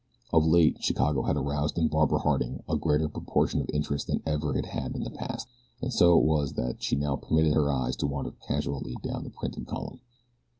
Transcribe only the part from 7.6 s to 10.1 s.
eyes to wander casually down the printed column.